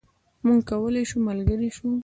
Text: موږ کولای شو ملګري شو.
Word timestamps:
موږ 0.45 0.59
کولای 0.69 1.03
شو 1.09 1.17
ملګري 1.27 1.69
شو. 1.75 1.87